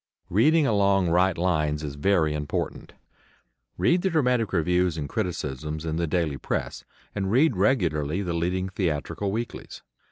[0.31, 2.93] Reading along right lines is very important.
[3.77, 8.69] Read the dramatic reviews and criticisms in the daily press, and read regularly the leading
[8.69, 9.83] theatrical weeklies.